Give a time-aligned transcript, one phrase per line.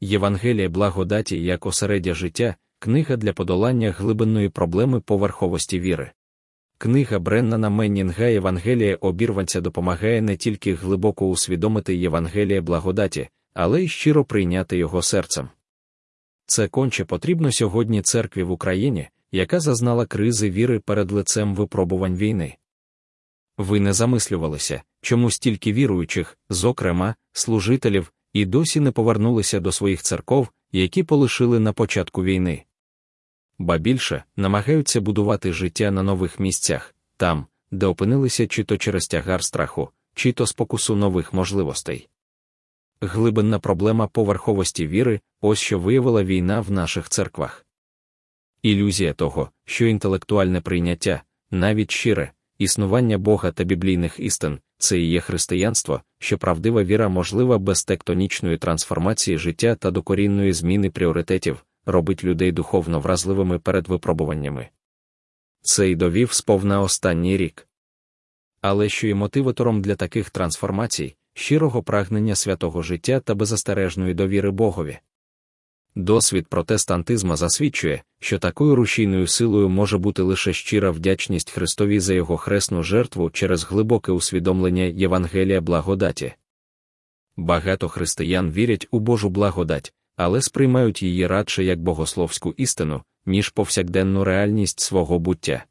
[0.00, 6.10] Євангелія благодаті як осередя життя, книга для подолання глибинної проблеми поверховості віри.
[6.78, 14.24] Книга Бреннана Меннінга Євангелія обірванця допомагає не тільки глибоко усвідомити Євангелія благодаті, але й щиро
[14.24, 15.48] прийняти його серцем.
[16.46, 22.56] Це конче потрібно сьогодні церкві в Україні, яка зазнала кризи віри перед лицем випробувань війни.
[23.58, 30.48] Ви не замислювалися, чому стільки віруючих, зокрема, служителів, і досі не повернулися до своїх церков,
[30.72, 32.64] які полишили на початку війни.
[33.58, 39.44] Ба більше намагаються будувати життя на нових місцях, там, де опинилися чи то через тягар
[39.44, 42.08] страху, чи то спокусу нових можливостей.
[43.00, 47.66] Глибинна проблема поверховості віри ось що виявила війна в наших церквах.
[48.62, 55.20] Ілюзія того, що інтелектуальне прийняття, навіть щире, існування Бога та біблійних істин це і є
[55.20, 62.52] християнство, що правдива віра можлива без тектонічної трансформації життя та докорінної зміни пріоритетів, робить людей
[62.52, 64.68] духовно вразливими перед випробуваннями.
[65.62, 67.68] Це й довів сповна останній рік.
[68.60, 74.98] Але що є мотиватором для таких трансформацій, щирого прагнення святого життя та беззастережної довіри Богові.
[75.94, 82.36] Досвід протестантизма засвідчує, що такою рушійною силою може бути лише щира вдячність Христові за його
[82.36, 86.34] хресну жертву через глибоке усвідомлення Євангелія благодаті.
[87.36, 94.24] Багато християн вірять у Божу благодать, але сприймають її радше як богословську істину, ніж повсякденну
[94.24, 95.64] реальність свого буття.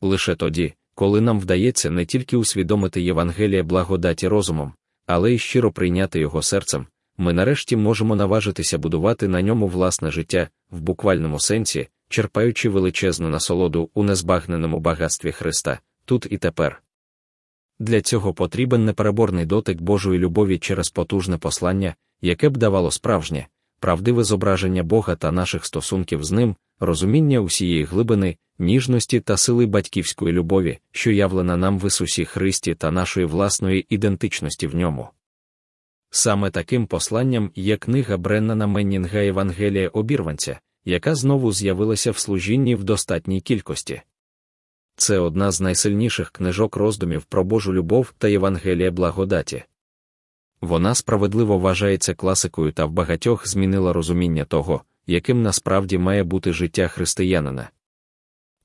[0.00, 4.72] Лише тоді, коли нам вдається не тільки усвідомити Євангелія благодаті розумом,
[5.06, 6.86] але й щиро прийняти його серцем,
[7.18, 13.90] ми нарешті можемо наважитися будувати на ньому власне життя, в буквальному сенсі, черпаючи величезну насолоду
[13.94, 16.82] у незбагненому багатстві Христа, тут і тепер.
[17.78, 23.46] Для цього потрібен непереборний дотик Божої любові через потужне послання, яке б давало справжнє,
[23.80, 30.32] правдиве зображення Бога та наших стосунків з ним, розуміння усієї глибини, ніжності та сили батьківської
[30.32, 35.08] любові, що явлена нам в Ісусі Христі та нашої власної ідентичності в ньому.
[36.14, 42.84] Саме таким посланням є книга Бреннана Меннінга Євангелія обірванця, яка знову з'явилася в служінні в
[42.84, 44.02] достатній кількості.
[44.96, 49.64] Це одна з найсильніших книжок роздумів про Божу любов та Євангелія благодаті.
[50.60, 56.88] Вона справедливо вважається класикою та в багатьох змінила розуміння того, яким насправді має бути життя
[56.88, 57.70] християнина.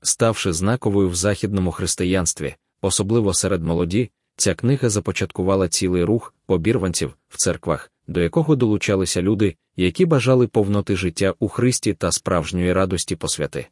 [0.02, 7.36] Ставши знаковою в західному християнстві, особливо серед молоді, ця книга започаткувала цілий рух обірванців в
[7.36, 13.66] церквах, до якого долучалися люди, які бажали повноти життя у Христі та справжньої радості посвяти.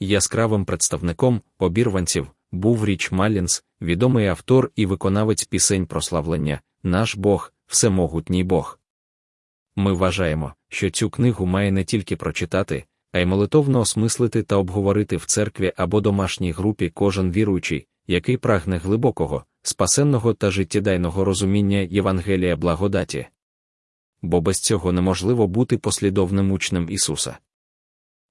[0.00, 8.44] Яскравим представником обірванців був Річ Маллінс, відомий автор і виконавець пісень прославлення, наш Бог, всемогутній
[8.44, 8.80] Бог.
[9.76, 15.16] Ми вважаємо, що цю книгу має не тільки прочитати, а й молитовно осмислити та обговорити
[15.16, 22.56] в церкві або домашній групі кожен віруючий, який прагне глибокого, спасенного та життєдайного розуміння Євангелія
[22.56, 23.26] благодаті.
[24.22, 27.36] Бо без цього неможливо бути послідовним учнем Ісуса.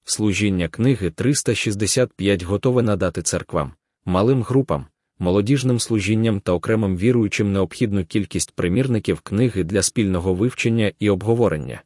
[0.03, 3.73] Служіння книги 365 готове надати церквам,
[4.05, 4.85] малим групам,
[5.19, 11.81] молодіжним служінням та окремим віруючим необхідну кількість примірників книги для спільного вивчення і обговорення.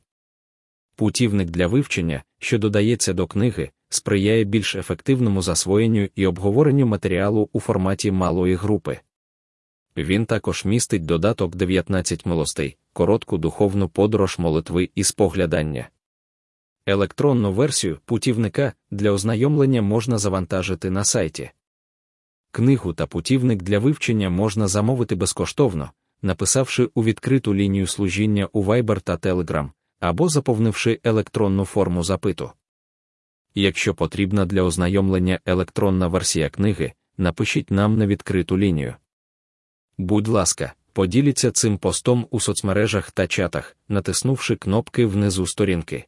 [0.95, 7.59] Путівник для вивчення, що додається до книги, сприяє більш ефективному засвоєнню і обговоренню матеріалу у
[7.59, 8.99] форматі малої групи.
[10.03, 15.89] Він також містить додаток 19 милостей, коротку духовну подорож молитви і споглядання.
[16.85, 21.51] Електронну версію путівника для ознайомлення можна завантажити на сайті.
[22.51, 29.01] Книгу та путівник для вивчення можна замовити безкоштовно, написавши у відкриту лінію служіння у Viber
[29.01, 32.51] та Telegram, або заповнивши електронну форму запиту.
[33.55, 38.95] Якщо потрібна для ознайомлення електронна версія книги, напишіть нам на відкриту лінію.
[39.99, 46.05] Будь ласка, поділіться цим постом у соцмережах та чатах, натиснувши кнопки внизу сторінки.